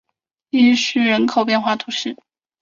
[0.49, 2.17] 伊叙人口变化图示